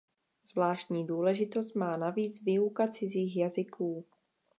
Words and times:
Zvláštní 0.49 1.07
důležitost 1.07 1.73
má 1.73 1.97
navíc 1.97 2.41
výuka 2.43 2.87
cizích 2.87 3.37
jazyků. 3.37 4.05